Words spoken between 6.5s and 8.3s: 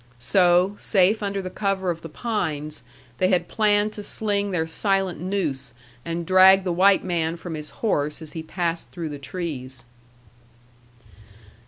the white man from his horse